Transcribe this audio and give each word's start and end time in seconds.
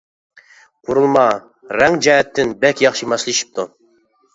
قۇرۇلما، 0.87 1.27
رەڭ 1.83 2.01
جەھەتتىن 2.09 2.59
بەك 2.67 2.87
ياخشى 2.89 3.15
ماسلىشىپتۇ. 3.15 3.73